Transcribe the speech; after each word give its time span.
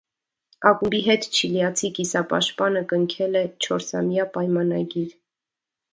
Ակումբի 0.69 1.01
հետ 1.07 1.27
չիլիացի 1.39 1.91
կիսապաշտպանը 1.99 2.83
կնքել 2.95 3.39
է 3.43 3.47
չորսամյա 3.69 4.29
պայմանագիր։ 4.39 5.17